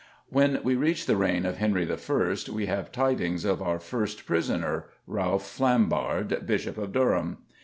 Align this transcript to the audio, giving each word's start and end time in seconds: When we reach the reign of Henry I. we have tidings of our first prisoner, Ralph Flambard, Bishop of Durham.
When 0.29 0.59
we 0.63 0.73
reach 0.75 1.05
the 1.05 1.15
reign 1.15 1.45
of 1.45 1.57
Henry 1.57 1.87
I. 1.93 2.35
we 2.51 2.65
have 2.65 2.91
tidings 2.91 3.45
of 3.45 3.61
our 3.61 3.77
first 3.77 4.25
prisoner, 4.25 4.85
Ralph 5.05 5.45
Flambard, 5.45 6.43
Bishop 6.47 6.79
of 6.79 6.91
Durham. 6.91 7.37